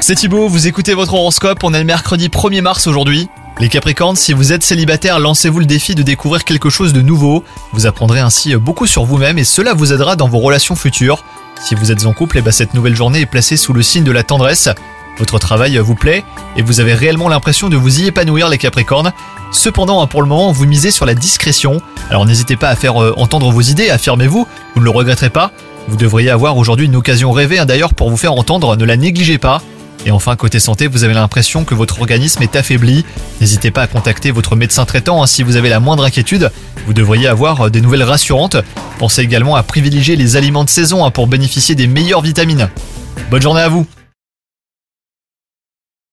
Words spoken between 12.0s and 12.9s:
en couple, eh ben, cette